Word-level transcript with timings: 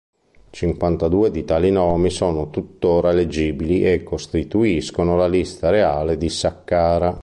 Cinquantadue 0.49 1.29
di 1.29 1.45
tali 1.45 1.69
nomi 1.69 2.09
sono 2.09 2.49
tuttora 2.49 3.11
leggibili 3.11 3.85
e 3.85 4.01
costituiscono 4.01 5.15
la 5.15 5.27
Lista 5.27 5.69
reale 5.69 6.17
di 6.17 6.27
Saqqara. 6.27 7.19